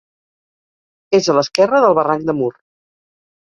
És 1.17 1.27
a 1.27 1.35
l'esquerra 1.41 1.83
del 1.85 1.95
barranc 2.01 2.27
de 2.31 2.37
Mur. 2.41 2.51